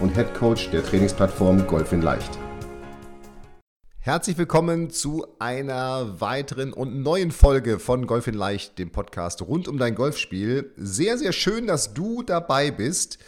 [0.00, 2.38] und Head Coach der Trainingsplattform Golf in Leicht.
[3.98, 9.68] Herzlich willkommen zu einer weiteren und neuen Folge von Golf in Leicht, dem Podcast rund
[9.68, 10.72] um dein Golfspiel.
[10.76, 13.18] Sehr, sehr schön, dass du dabei bist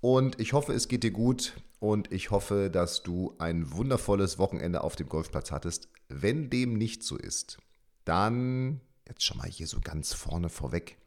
[0.00, 4.82] und ich hoffe, es geht dir gut und ich hoffe, dass du ein wundervolles Wochenende
[4.82, 5.88] auf dem Golfplatz hattest.
[6.08, 7.58] Wenn dem nicht so ist,
[8.04, 10.98] dann jetzt schon mal hier so ganz vorne vorweg.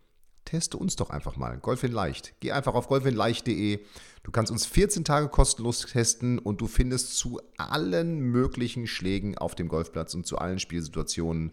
[0.50, 1.58] Teste uns doch einfach mal.
[1.60, 2.34] Golf in Leicht.
[2.40, 3.80] Geh einfach auf golfinleicht.de.
[4.24, 9.56] Du kannst uns 14 Tage kostenlos testen und du findest zu allen möglichen Schlägen auf
[9.56, 11.52] dem Golfplatz und zu allen Spielsituationen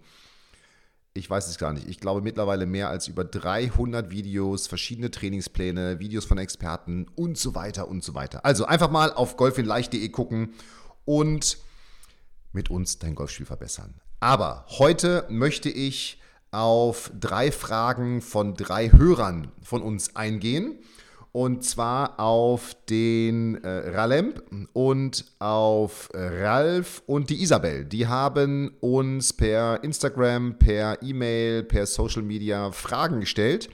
[1.17, 5.99] ich weiß es gar nicht, ich glaube mittlerweile mehr als über 300 Videos, verschiedene Trainingspläne,
[5.99, 8.45] Videos von Experten und so weiter und so weiter.
[8.45, 10.55] Also einfach mal auf golfinleicht.de gucken
[11.05, 11.59] und
[12.53, 13.95] mit uns dein Golfspiel verbessern.
[14.21, 20.79] Aber heute möchte ich auf drei Fragen von drei Hörern von uns eingehen
[21.37, 27.85] und zwar auf den äh, Ralemp und auf Ralf und die Isabel.
[27.85, 33.69] Die haben uns per Instagram, per E-Mail, per Social Media Fragen gestellt,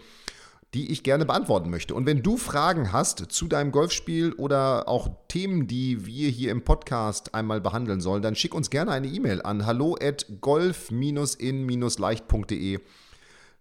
[0.75, 1.95] die ich gerne beantworten möchte.
[1.95, 6.65] Und wenn du Fragen hast zu deinem Golfspiel oder auch Themen, die wir hier im
[6.65, 12.79] Podcast einmal behandeln sollen, dann schick uns gerne eine E-Mail an hallo at golf-in-leicht.de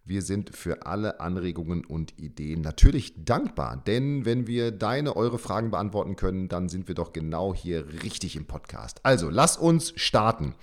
[0.03, 5.71] wir sind für alle Anregungen und Ideen natürlich dankbar, denn wenn wir deine, eure Fragen
[5.71, 8.99] beantworten können, dann sind wir doch genau hier richtig im Podcast.
[9.03, 10.55] Also, lass uns starten.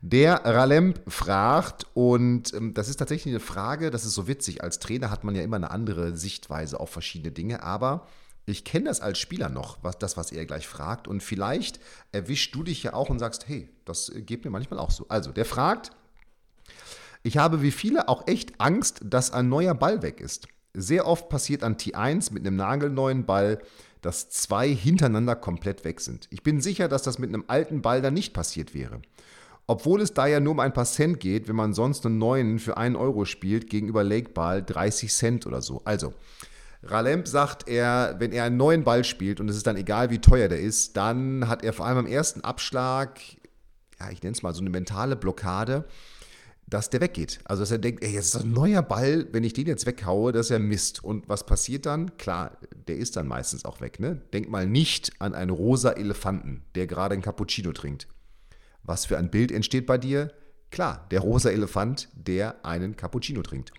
[0.00, 4.78] Der Ralemp fragt, und ähm, das ist tatsächlich eine Frage, das ist so witzig, als
[4.78, 8.06] Trainer hat man ja immer eine andere Sichtweise auf verschiedene Dinge, aber
[8.46, 11.80] ich kenne das als Spieler noch, was, das, was er gleich fragt, und vielleicht
[12.12, 15.06] erwischst du dich ja auch und sagst, hey, das geht mir manchmal auch so.
[15.08, 15.90] Also, der fragt,
[17.22, 20.48] ich habe wie viele auch echt Angst, dass ein neuer Ball weg ist.
[20.74, 23.58] Sehr oft passiert an T1 mit einem nagelneuen Ball,
[24.00, 26.28] dass zwei hintereinander komplett weg sind.
[26.30, 29.02] Ich bin sicher, dass das mit einem alten Ball dann nicht passiert wäre.
[29.66, 32.58] Obwohl es da ja nur um ein paar Cent geht, wenn man sonst einen neuen
[32.58, 35.82] für einen Euro spielt, gegenüber Lake Ball 30 Cent oder so.
[35.84, 36.14] Also,
[36.82, 40.20] Ralemp sagt er, wenn er einen neuen Ball spielt und es ist dann egal, wie
[40.20, 43.20] teuer der ist, dann hat er vor allem am ersten Abschlag,
[44.00, 45.84] ja, ich nenne es mal so eine mentale Blockade,
[46.68, 47.40] dass der weggeht.
[47.44, 50.32] Also dass er denkt, ey, jetzt ist ein neuer Ball, wenn ich den jetzt weghaue,
[50.32, 51.02] das ist ja Mist.
[51.02, 52.16] Und was passiert dann?
[52.18, 52.58] Klar,
[52.88, 54.00] der ist dann meistens auch weg.
[54.00, 54.20] Ne?
[54.32, 58.08] Denk mal nicht an einen rosa Elefanten, der gerade ein Cappuccino trinkt.
[58.82, 60.32] Was für ein Bild entsteht bei dir?
[60.70, 63.72] Klar, der rosa Elefant, der einen Cappuccino trinkt.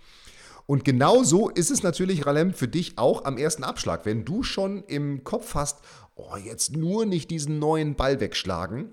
[0.66, 4.06] Und genau so ist es natürlich, Ralem, für dich auch am ersten Abschlag.
[4.06, 5.80] Wenn du schon im Kopf hast,
[6.16, 8.92] oh, jetzt nur nicht diesen neuen Ball wegschlagen,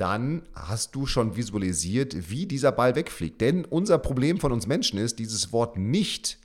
[0.00, 3.40] dann hast du schon visualisiert, wie dieser Ball wegfliegt.
[3.40, 6.38] Denn unser Problem von uns Menschen ist, dieses Wort nicht,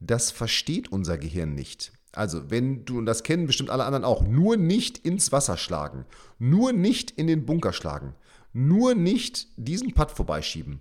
[0.00, 1.92] das versteht unser Gehirn nicht.
[2.12, 6.04] Also, wenn du, und das kennen bestimmt alle anderen auch, nur nicht ins Wasser schlagen,
[6.38, 8.14] nur nicht in den Bunker schlagen,
[8.52, 10.80] nur nicht diesen Putt vorbeischieben.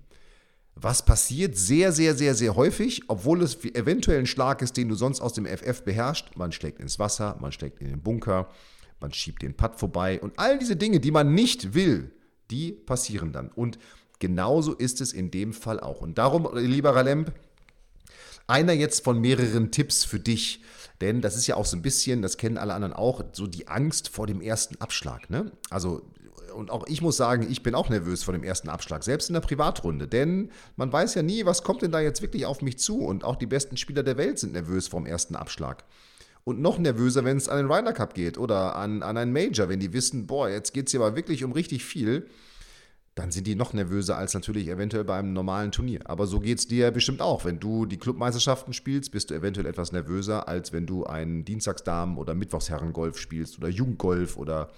[0.75, 4.95] Was passiert sehr, sehr, sehr, sehr häufig, obwohl es eventuell ein Schlag ist, den du
[4.95, 6.37] sonst aus dem FF beherrschst?
[6.37, 8.49] Man schlägt ins Wasser, man schlägt in den Bunker,
[8.99, 12.11] man schiebt den Putt vorbei und all diese Dinge, die man nicht will,
[12.51, 13.49] die passieren dann.
[13.49, 13.79] Und
[14.19, 16.01] genauso ist es in dem Fall auch.
[16.01, 17.31] Und darum, lieber Ralemp,
[18.47, 20.61] einer jetzt von mehreren Tipps für dich.
[20.99, 23.67] Denn das ist ja auch so ein bisschen, das kennen alle anderen auch, so die
[23.67, 25.29] Angst vor dem ersten Abschlag.
[25.29, 25.51] Ne?
[25.69, 26.03] Also,
[26.53, 29.33] und auch ich muss sagen, ich bin auch nervös vor dem ersten Abschlag, selbst in
[29.33, 30.07] der Privatrunde.
[30.07, 32.99] Denn man weiß ja nie, was kommt denn da jetzt wirklich auf mich zu.
[32.99, 35.83] Und auch die besten Spieler der Welt sind nervös vor dem ersten Abschlag
[36.43, 39.69] und noch nervöser, wenn es an den Ryder Cup geht oder an, an einen Major,
[39.69, 42.27] wenn die wissen, boah, jetzt geht es hier aber wirklich um richtig viel,
[43.15, 46.01] dann sind die noch nervöser als natürlich eventuell beim normalen Turnier.
[46.05, 47.43] Aber so geht es dir bestimmt auch.
[47.43, 52.17] Wenn du die Clubmeisterschaften spielst, bist du eventuell etwas nervöser, als wenn du einen Dienstagsdamen-
[52.17, 54.69] oder Mittwochsherrengolf spielst oder Jugendgolf oder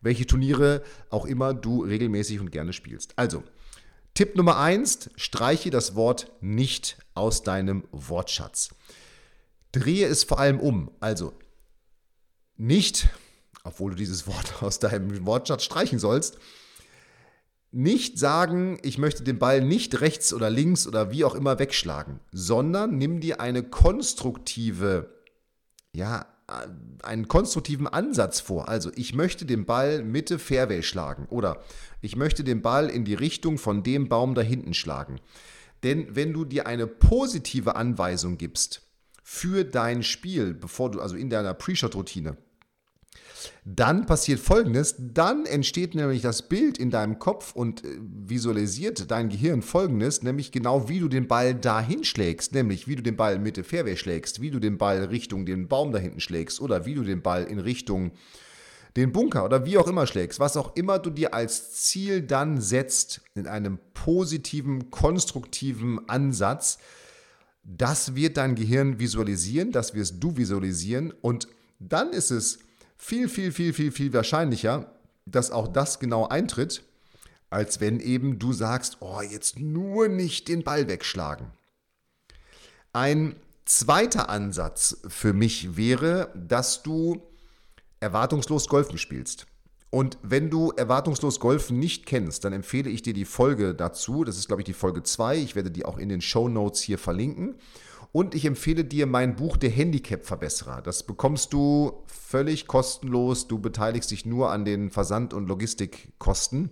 [0.00, 3.12] welche Turniere auch immer du regelmäßig und gerne spielst.
[3.16, 3.42] Also,
[4.14, 8.70] Tipp Nummer eins: streiche das Wort nicht aus deinem Wortschatz.
[9.72, 10.90] Drehe es vor allem um.
[11.00, 11.34] Also
[12.56, 13.08] nicht,
[13.62, 16.38] obwohl du dieses Wort aus deinem Wortschatz streichen sollst,
[17.70, 22.20] nicht sagen, ich möchte den Ball nicht rechts oder links oder wie auch immer wegschlagen,
[22.32, 25.10] sondern nimm dir eine konstruktive
[25.92, 26.26] ja,
[27.02, 28.68] einen konstruktiven Ansatz vor.
[28.68, 31.62] Also ich möchte den Ball Mitte Fairway schlagen oder
[32.00, 35.20] ich möchte den Ball in die Richtung von dem Baum da hinten schlagen.
[35.82, 38.82] Denn wenn du dir eine positive Anweisung gibst
[39.22, 42.36] für dein Spiel, bevor du also in deiner Pre-Shot-Routine,
[43.64, 49.28] dann passiert Folgendes, dann entsteht nämlich das Bild in deinem Kopf und äh, visualisiert dein
[49.28, 53.38] Gehirn Folgendes, nämlich genau wie du den Ball dahin schlägst, nämlich wie du den Ball
[53.38, 56.94] Mitte Fairway schlägst, wie du den Ball Richtung den Baum da hinten schlägst oder wie
[56.94, 58.12] du den Ball in Richtung
[58.96, 62.60] den Bunker oder wie auch immer schlägst, was auch immer du dir als Ziel dann
[62.60, 66.78] setzt in einem positiven, konstruktiven Ansatz,
[67.62, 71.48] das wird dein Gehirn visualisieren, das wirst du visualisieren und
[71.78, 72.58] dann ist es
[72.98, 74.92] viel, viel, viel, viel, viel wahrscheinlicher,
[75.24, 76.82] dass auch das genau eintritt,
[77.48, 81.52] als wenn eben du sagst, oh, jetzt nur nicht den Ball wegschlagen.
[82.92, 87.22] Ein zweiter Ansatz für mich wäre, dass du
[88.00, 89.46] erwartungslos Golfen spielst.
[89.90, 94.24] Und wenn du erwartungslos Golfen nicht kennst, dann empfehle ich dir die Folge dazu.
[94.24, 95.38] Das ist, glaube ich, die Folge 2.
[95.38, 97.54] Ich werde die auch in den Show Notes hier verlinken.
[98.10, 100.80] Und ich empfehle dir mein Buch Der Handicap-Verbesserer.
[100.82, 103.48] Das bekommst du völlig kostenlos.
[103.48, 106.70] Du beteiligst dich nur an den Versand- und Logistikkosten.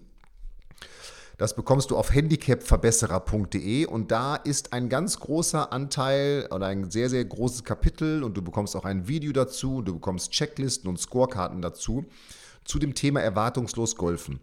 [1.39, 7.11] Das bekommst du auf handicapverbesserer.de und da ist ein ganz großer Anteil oder ein sehr,
[7.11, 11.61] sehr großes Kapitel und du bekommst auch ein Video dazu, du bekommst Checklisten und Scorekarten
[11.61, 12.07] dazu
[12.65, 14.41] zu dem Thema erwartungslos Golfen.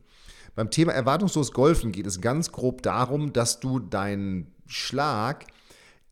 [0.53, 5.47] Beim Thema erwartungslos Golfen geht es ganz grob darum, dass du deinen Schlag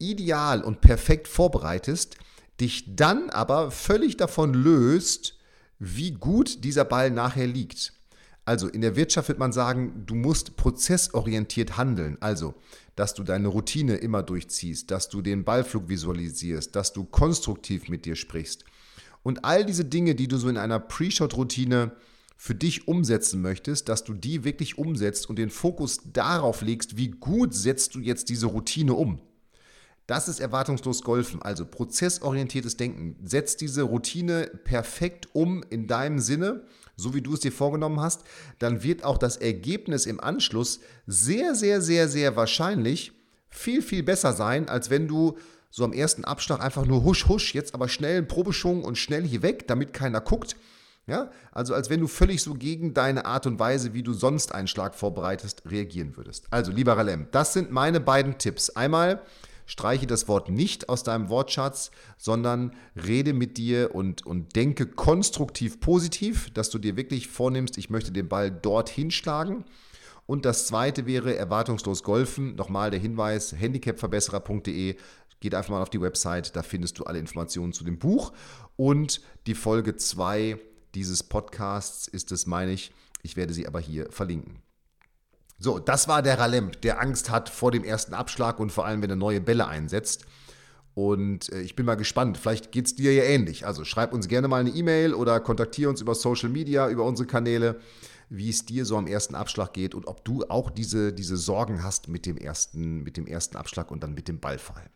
[0.01, 2.17] ideal und perfekt vorbereitest,
[2.59, 5.37] dich dann aber völlig davon löst,
[5.79, 7.93] wie gut dieser Ball nachher liegt.
[8.45, 12.17] Also in der Wirtschaft wird man sagen, du musst prozessorientiert handeln.
[12.19, 12.55] Also,
[12.95, 18.05] dass du deine Routine immer durchziehst, dass du den Ballflug visualisierst, dass du konstruktiv mit
[18.05, 18.65] dir sprichst.
[19.23, 21.91] Und all diese Dinge, die du so in einer Pre-Shot-Routine
[22.35, 27.09] für dich umsetzen möchtest, dass du die wirklich umsetzt und den Fokus darauf legst, wie
[27.09, 29.19] gut setzt du jetzt diese Routine um.
[30.11, 33.15] Das ist erwartungslos Golfen, also prozessorientiertes Denken.
[33.23, 36.65] Setz diese Routine perfekt um in deinem Sinne,
[36.97, 38.25] so wie du es dir vorgenommen hast,
[38.59, 43.13] dann wird auch das Ergebnis im Anschluss sehr, sehr, sehr, sehr wahrscheinlich
[43.47, 45.37] viel, viel besser sein, als wenn du
[45.69, 49.25] so am ersten Abschlag einfach nur husch, husch, jetzt aber schnell einen Probeschwung und schnell
[49.25, 50.57] hier weg, damit keiner guckt.
[51.07, 54.53] Ja, also als wenn du völlig so gegen deine Art und Weise, wie du sonst
[54.53, 56.47] einen Schlag vorbereitest, reagieren würdest.
[56.51, 58.71] Also, lieber Ralem, das sind meine beiden Tipps.
[58.71, 59.21] Einmal,
[59.71, 65.79] Streiche das Wort nicht aus deinem Wortschatz, sondern rede mit dir und, und denke konstruktiv
[65.79, 69.63] positiv, dass du dir wirklich vornimmst, ich möchte den Ball dorthin schlagen.
[70.25, 72.55] Und das zweite wäre erwartungslos golfen.
[72.55, 74.97] Nochmal der Hinweis: handicapverbesserer.de.
[75.39, 78.33] Geht einfach mal auf die Website, da findest du alle Informationen zu dem Buch.
[78.75, 80.59] Und die Folge 2
[80.95, 82.91] dieses Podcasts ist es, meine ich.
[83.23, 84.61] Ich werde sie aber hier verlinken.
[85.63, 89.03] So, das war der Ralemp, der Angst hat vor dem ersten Abschlag und vor allem,
[89.03, 90.25] wenn er neue Bälle einsetzt.
[90.95, 93.67] Und äh, ich bin mal gespannt, vielleicht geht es dir ja ähnlich.
[93.67, 97.27] Also schreib uns gerne mal eine E-Mail oder kontaktiere uns über Social Media, über unsere
[97.27, 97.79] Kanäle,
[98.27, 101.83] wie es dir so am ersten Abschlag geht und ob du auch diese, diese Sorgen
[101.83, 104.89] hast mit dem, ersten, mit dem ersten Abschlag und dann mit dem Ballfall.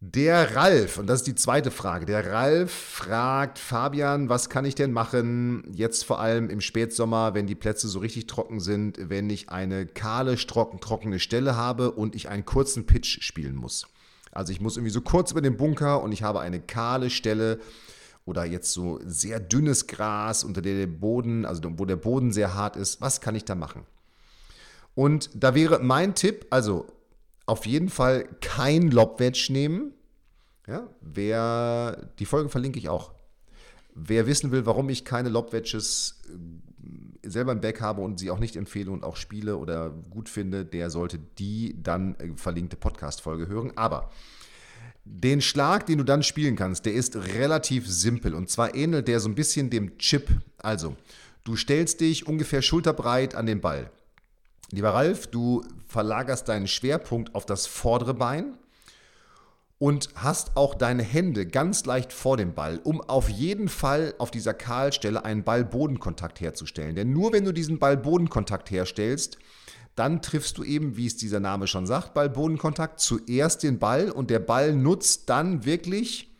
[0.00, 2.04] Der Ralf, und das ist die zweite Frage.
[2.04, 7.46] Der Ralf fragt, Fabian, was kann ich denn machen, jetzt vor allem im Spätsommer, wenn
[7.46, 12.28] die Plätze so richtig trocken sind, wenn ich eine kahle, trockene Stelle habe und ich
[12.28, 13.86] einen kurzen Pitch spielen muss.
[14.32, 17.58] Also ich muss irgendwie so kurz über den Bunker und ich habe eine kahle Stelle
[18.26, 22.76] oder jetzt so sehr dünnes Gras, unter der Boden, also wo der Boden sehr hart
[22.76, 23.00] ist.
[23.00, 23.86] Was kann ich da machen?
[24.94, 26.86] Und da wäre mein Tipp, also
[27.46, 29.92] auf jeden Fall kein Lobwedge nehmen.
[30.66, 33.12] Ja, wer, die Folge verlinke ich auch.
[33.94, 38.40] Wer wissen will, warum ich keine Lobwedges äh, selber im Back habe und sie auch
[38.40, 43.46] nicht empfehle und auch spiele oder gut finde, der sollte die dann äh, verlinkte Podcast-Folge
[43.46, 43.72] hören.
[43.76, 44.10] Aber
[45.04, 48.34] den Schlag, den du dann spielen kannst, der ist relativ simpel.
[48.34, 50.28] Und zwar ähnelt der so ein bisschen dem Chip.
[50.58, 50.96] Also,
[51.44, 53.90] du stellst dich ungefähr schulterbreit an den Ball.
[54.72, 58.58] Lieber Ralf, du verlagerst deinen Schwerpunkt auf das vordere Bein
[59.78, 64.30] und hast auch deine Hände ganz leicht vor dem Ball, um auf jeden Fall auf
[64.30, 66.96] dieser Kahlstelle einen Ball-Bodenkontakt herzustellen.
[66.96, 69.38] Denn nur wenn du diesen Ball-Bodenkontakt herstellst,
[69.94, 74.30] dann triffst du eben, wie es dieser Name schon sagt, Ball-Bodenkontakt, zuerst den Ball und
[74.30, 76.30] der Ball nutzt dann wirklich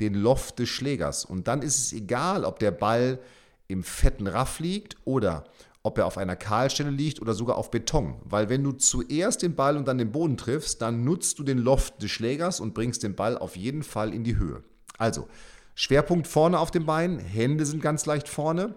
[0.00, 1.24] den Loft des Schlägers.
[1.24, 3.20] Und dann ist es egal, ob der Ball
[3.68, 5.44] im fetten Raff liegt oder
[5.84, 8.16] ob er auf einer Kahlstelle liegt oder sogar auf Beton.
[8.24, 11.58] Weil wenn du zuerst den Ball und dann den Boden triffst, dann nutzt du den
[11.58, 14.64] Loft des Schlägers und bringst den Ball auf jeden Fall in die Höhe.
[14.96, 15.28] Also,
[15.74, 18.74] Schwerpunkt vorne auf dem Bein, Hände sind ganz leicht vorne.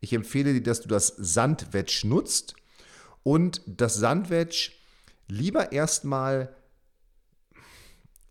[0.00, 2.54] Ich empfehle dir, dass du das Sandwedge nutzt
[3.22, 4.72] und das Sandwedge
[5.28, 6.56] lieber erstmal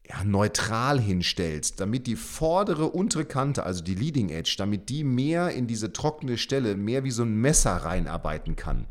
[0.09, 5.51] ja, neutral hinstellst, damit die vordere untere Kante, also die Leading Edge, damit die mehr
[5.51, 8.85] in diese trockene Stelle, mehr wie so ein Messer reinarbeiten kann.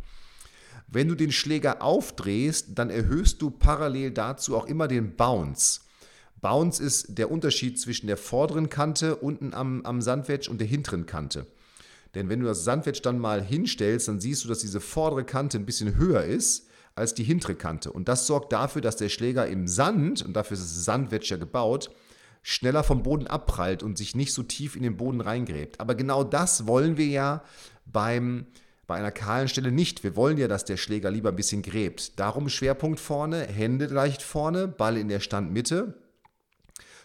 [0.88, 5.80] Wenn du den Schläger aufdrehst, dann erhöhst du parallel dazu auch immer den Bounce.
[6.40, 11.06] Bounce ist der Unterschied zwischen der vorderen Kante unten am, am Sandwedge und der hinteren
[11.06, 11.46] Kante.
[12.14, 15.58] Denn wenn du das Sandwedge dann mal hinstellst, dann siehst du, dass diese vordere Kante
[15.58, 17.92] ein bisschen höher ist als die hintere Kante.
[17.92, 21.90] Und das sorgt dafür, dass der Schläger im Sand, und dafür ist das Sandwedge gebaut,
[22.42, 25.78] schneller vom Boden abprallt und sich nicht so tief in den Boden reingräbt.
[25.78, 27.44] Aber genau das wollen wir ja
[27.84, 28.46] beim,
[28.86, 30.04] bei einer kahlen Stelle nicht.
[30.04, 32.18] Wir wollen ja, dass der Schläger lieber ein bisschen gräbt.
[32.18, 35.94] Darum Schwerpunkt vorne, Hände leicht vorne, Ball in der Standmitte,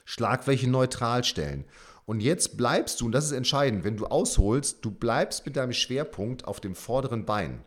[0.05, 1.65] Schlagfläche neutral stellen.
[2.05, 5.73] Und jetzt bleibst du, und das ist entscheidend, wenn du ausholst, du bleibst mit deinem
[5.73, 7.63] Schwerpunkt auf dem vorderen Bein.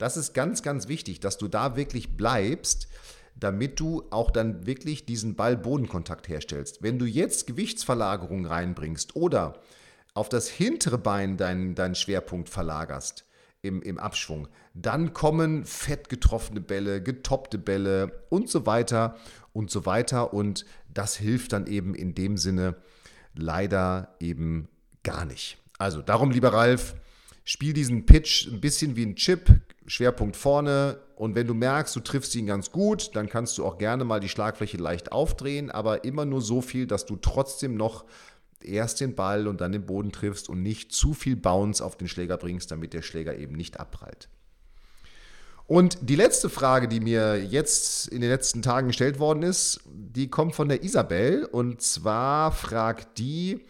[0.00, 2.88] Das ist ganz, ganz wichtig, dass du da wirklich bleibst,
[3.36, 6.82] damit du auch dann wirklich diesen Ball-Bodenkontakt herstellst.
[6.82, 9.60] Wenn du jetzt Gewichtsverlagerung reinbringst oder
[10.14, 13.26] auf das hintere Bein deinen, deinen Schwerpunkt verlagerst
[13.60, 19.18] im, im Abschwung, dann kommen fett getroffene Bälle, getoppte Bälle und so weiter
[19.52, 20.32] und so weiter.
[20.32, 22.74] Und das hilft dann eben in dem Sinne
[23.34, 24.70] leider eben
[25.02, 25.58] gar nicht.
[25.76, 26.94] Also darum, lieber Ralf,
[27.44, 29.50] spiel diesen Pitch ein bisschen wie ein Chip,
[29.86, 31.00] Schwerpunkt vorne.
[31.16, 34.20] Und wenn du merkst, du triffst ihn ganz gut, dann kannst du auch gerne mal
[34.20, 38.04] die Schlagfläche leicht aufdrehen, aber immer nur so viel, dass du trotzdem noch
[38.62, 42.08] erst den Ball und dann den Boden triffst und nicht zu viel Bounce auf den
[42.08, 44.28] Schläger bringst, damit der Schläger eben nicht abprallt.
[45.66, 50.28] Und die letzte Frage, die mir jetzt in den letzten Tagen gestellt worden ist, die
[50.28, 51.44] kommt von der Isabel.
[51.44, 53.64] Und zwar fragt die,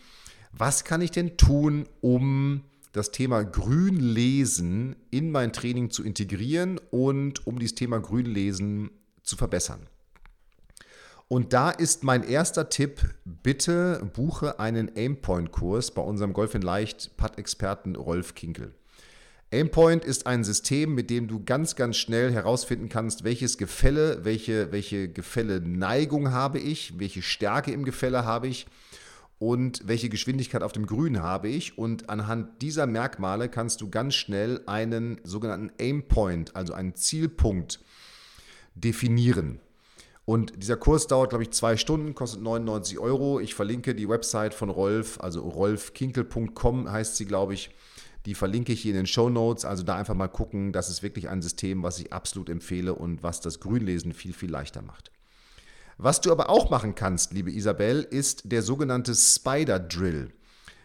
[0.51, 7.47] was kann ich denn tun, um das Thema Grünlesen in mein Training zu integrieren und
[7.47, 8.91] um dieses Thema Grünlesen
[9.23, 9.87] zu verbessern.
[11.29, 17.17] Und da ist mein erster Tipp, bitte buche einen Aimpoint-Kurs bei unserem Golf in Leicht
[17.17, 18.75] Putt-Experten Rolf Kinkel.
[19.53, 24.73] Aimpoint ist ein System, mit dem du ganz, ganz schnell herausfinden kannst, welches Gefälle, welche,
[24.73, 28.67] welche Gefälle-Neigung habe ich, welche Stärke im Gefälle habe ich
[29.41, 31.79] und welche Geschwindigkeit auf dem Grün habe ich.
[31.79, 37.81] Und anhand dieser Merkmale kannst du ganz schnell einen sogenannten Aim Point, also einen Zielpunkt,
[38.75, 39.59] definieren.
[40.27, 43.41] Und dieser Kurs dauert, glaube ich, zwei Stunden, kostet 99 Euro.
[43.41, 47.71] Ich verlinke die Website von Rolf, also rolfkinkel.com heißt sie, glaube ich.
[48.27, 49.65] Die verlinke ich hier in den Show Notes.
[49.65, 50.73] Also da einfach mal gucken.
[50.73, 54.51] Das ist wirklich ein System, was ich absolut empfehle und was das Grünlesen viel, viel
[54.51, 55.11] leichter macht.
[56.03, 60.33] Was du aber auch machen kannst, liebe Isabel, ist der sogenannte Spider Drill.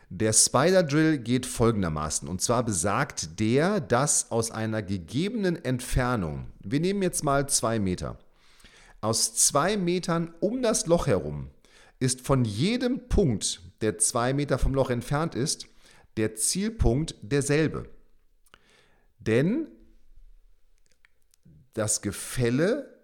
[0.09, 2.27] Der Spider Drill geht folgendermaßen.
[2.27, 8.19] Und zwar besagt der, dass aus einer gegebenen Entfernung, wir nehmen jetzt mal zwei Meter,
[8.99, 11.49] aus zwei Metern um das Loch herum
[11.99, 15.67] ist von jedem Punkt, der zwei Meter vom Loch entfernt ist,
[16.17, 17.87] der Zielpunkt derselbe.
[19.19, 19.69] Denn
[21.73, 22.94] das Gefälle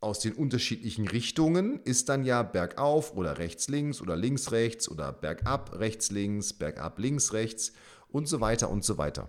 [0.00, 5.12] aus den unterschiedlichen Richtungen ist dann ja bergauf oder rechts links oder links rechts oder
[5.12, 7.72] bergab rechts links, bergab links rechts
[8.08, 9.28] und so weiter und so weiter.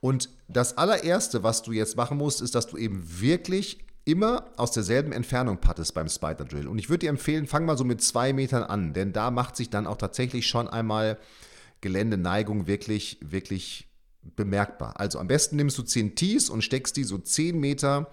[0.00, 4.72] Und das allererste, was du jetzt machen musst, ist, dass du eben wirklich immer aus
[4.72, 6.66] derselben Entfernung pattest beim Spider Drill.
[6.66, 9.56] Und ich würde dir empfehlen, fang mal so mit zwei Metern an, denn da macht
[9.56, 11.18] sich dann auch tatsächlich schon einmal
[11.80, 13.88] Geländeneigung wirklich, wirklich
[14.22, 14.98] bemerkbar.
[14.98, 18.10] Also am besten nimmst du 10 Tees und steckst die so 10 Meter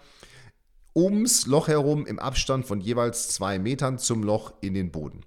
[1.00, 5.22] ums Loch herum im Abstand von jeweils zwei Metern zum Loch in den Boden.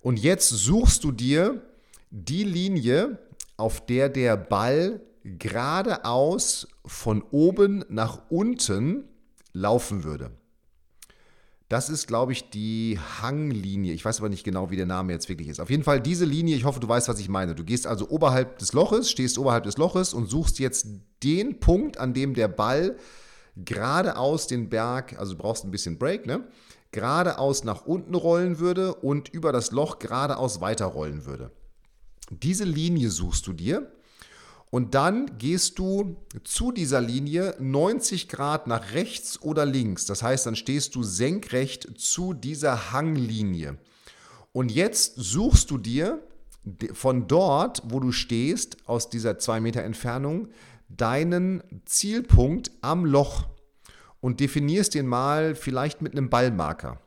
[0.00, 1.62] Und jetzt suchst du dir
[2.10, 3.18] die Linie,
[3.56, 9.08] auf der der Ball geradeaus von oben nach unten
[9.52, 10.32] laufen würde.
[11.68, 13.94] Das ist, glaube ich, die Hanglinie.
[13.94, 15.58] Ich weiß aber nicht genau, wie der Name jetzt wirklich ist.
[15.58, 17.54] Auf jeden Fall diese Linie, ich hoffe, du weißt, was ich meine.
[17.54, 20.86] Du gehst also oberhalb des Loches, stehst oberhalb des Loches und suchst jetzt
[21.22, 22.96] den Punkt, an dem der Ball
[23.56, 26.46] geradeaus den Berg, also du brauchst ein bisschen Break, ne?
[26.92, 31.50] geradeaus nach unten rollen würde und über das Loch geradeaus weiterrollen würde.
[32.30, 33.90] Diese Linie suchst du dir
[34.70, 40.06] und dann gehst du zu dieser Linie 90 Grad nach rechts oder links.
[40.06, 43.76] Das heißt, dann stehst du senkrecht zu dieser Hanglinie.
[44.52, 46.22] Und jetzt suchst du dir
[46.92, 50.48] von dort, wo du stehst, aus dieser 2 Meter Entfernung,
[50.96, 53.46] deinen Zielpunkt am Loch
[54.20, 57.00] und definierst den mal vielleicht mit einem Ballmarker.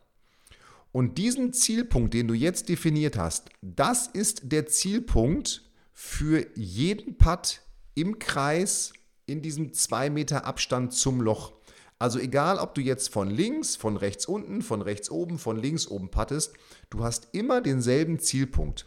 [0.92, 7.62] Und diesen Zielpunkt, den du jetzt definiert hast, das ist der Zielpunkt für jeden Putt
[7.96, 8.94] im Kreis
[9.26, 11.54] in diesem 2 Meter Abstand zum Loch.
[11.98, 15.88] Also egal, ob du jetzt von links, von rechts unten, von rechts oben, von links
[15.88, 16.54] oben puttest,
[16.90, 18.86] du hast immer denselben Zielpunkt.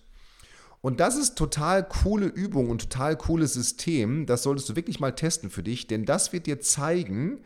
[0.81, 4.27] Und das ist total coole Übung und total cooles System.
[4.27, 7.41] Das solltest du wirklich mal testen für dich, denn das wird dir zeigen,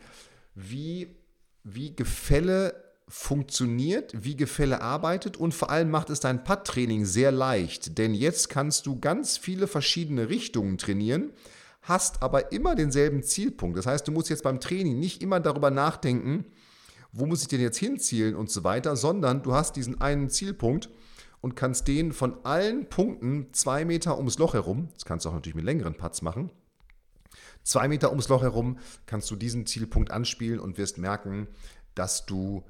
[0.54, 1.16] wie,
[1.64, 2.74] wie Gefälle
[3.08, 8.48] funktioniert, wie Gefälle arbeitet und vor allem macht es dein Putt-Training sehr leicht, denn jetzt
[8.48, 11.30] kannst du ganz viele verschiedene Richtungen trainieren,
[11.82, 13.76] hast aber immer denselben Zielpunkt.
[13.76, 16.46] Das heißt, du musst jetzt beim Training nicht immer darüber nachdenken,
[17.12, 20.88] wo muss ich denn jetzt hinzielen und so weiter, sondern du hast diesen einen Zielpunkt
[21.42, 25.34] und kannst den von allen Punkten zwei Meter ums Loch herum, das kannst du auch
[25.34, 26.50] natürlich mit längeren Putts machen,
[27.62, 31.48] zwei Meter ums Loch herum kannst du diesen Zielpunkt anspielen und wirst merken,
[31.94, 32.64] dass du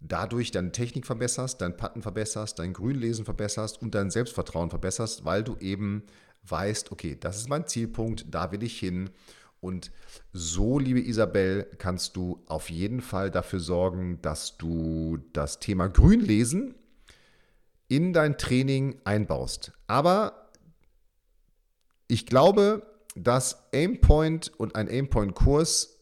[0.00, 5.44] dadurch deine Technik verbesserst, dein Patten verbesserst, dein Grünlesen verbesserst und dein Selbstvertrauen verbesserst, weil
[5.44, 6.02] du eben
[6.48, 9.10] weißt, okay, das ist mein Zielpunkt, da will ich hin.
[9.60, 9.90] Und
[10.32, 16.74] so, liebe Isabel, kannst du auf jeden Fall dafür sorgen, dass du das Thema Grünlesen
[17.88, 19.72] in dein Training einbaust.
[19.86, 20.50] Aber
[22.08, 22.82] ich glaube,
[23.14, 25.98] dass Aimpoint und ein Aimpoint-Kurs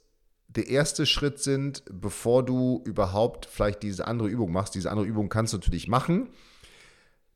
[0.48, 4.74] der erste Schritt sind, bevor du überhaupt vielleicht diese andere Übung machst.
[4.74, 6.28] Diese andere Übung kannst du natürlich machen.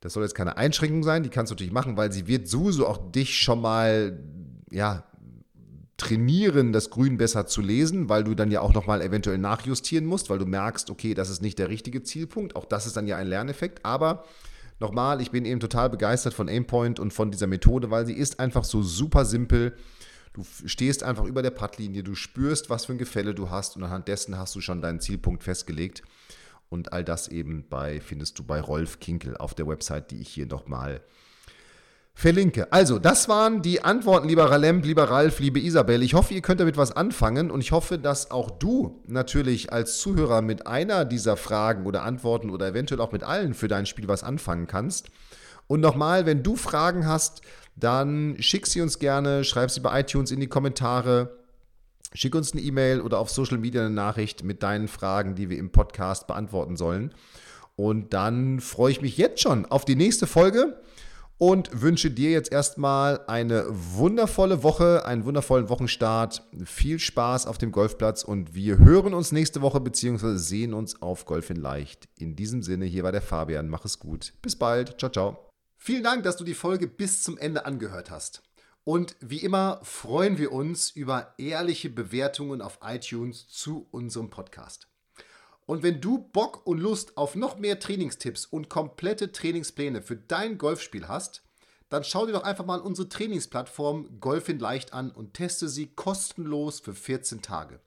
[0.01, 2.87] Das soll jetzt keine Einschränkung sein, die kannst du natürlich machen, weil sie wird sowieso
[2.87, 4.23] auch dich schon mal,
[4.71, 5.05] ja,
[5.97, 10.29] trainieren, das Grün besser zu lesen, weil du dann ja auch nochmal eventuell nachjustieren musst,
[10.29, 12.55] weil du merkst, okay, das ist nicht der richtige Zielpunkt.
[12.55, 13.85] Auch das ist dann ja ein Lerneffekt.
[13.85, 14.25] Aber
[14.79, 18.41] nochmal, ich bin eben total begeistert von Aimpoint und von dieser Methode, weil sie ist
[18.41, 19.75] einfach so super simpel.
[20.35, 23.83] Du stehst einfach über der Puttlinie, du spürst, was für ein Gefälle du hast und
[23.83, 26.03] anhand dessen hast du schon deinen Zielpunkt festgelegt.
[26.69, 30.29] Und all das eben bei, findest du bei Rolf Kinkel auf der Website, die ich
[30.29, 31.01] hier nochmal
[32.17, 32.73] verlinke.
[32.73, 36.03] Also, das waren die Antworten, lieber Ralemp, lieber Ralf, liebe Isabel.
[36.03, 39.99] Ich hoffe, ihr könnt damit was anfangen und ich hoffe, dass auch du natürlich als
[39.99, 44.09] Zuhörer mit einer dieser Fragen oder Antworten oder eventuell auch mit allen für dein Spiel
[44.09, 45.11] was anfangen kannst.
[45.67, 47.43] Und nochmal, wenn du Fragen hast,
[47.77, 51.37] dann schick sie uns gerne, schreib sie bei iTunes in die Kommentare.
[52.15, 55.59] Schick uns eine E-Mail oder auf Social Media eine Nachricht mit deinen Fragen, die wir
[55.59, 57.13] im Podcast beantworten sollen.
[57.75, 60.81] Und dann freue ich mich jetzt schon auf die nächste Folge
[61.39, 66.43] und wünsche dir jetzt erstmal eine wundervolle Woche, einen wundervollen Wochenstart.
[66.65, 70.37] Viel Spaß auf dem Golfplatz und wir hören uns nächste Woche bzw.
[70.37, 72.09] sehen uns auf Golf in Leicht.
[72.17, 73.69] In diesem Sinne, hier war der Fabian.
[73.69, 74.33] Mach es gut.
[74.43, 74.99] Bis bald.
[74.99, 75.51] Ciao, ciao.
[75.77, 78.43] Vielen Dank, dass du die Folge bis zum Ende angehört hast.
[78.85, 84.89] Und wie immer freuen wir uns über ehrliche Bewertungen auf iTunes zu unserem Podcast.
[85.67, 90.57] Und wenn du Bock und Lust auf noch mehr Trainingstipps und komplette Trainingspläne für dein
[90.59, 91.43] Golfspiel hast,
[91.89, 95.89] dann schau dir doch einfach mal unsere Trainingsplattform Golf in Leicht an und teste sie
[95.89, 97.81] kostenlos für 14 Tage.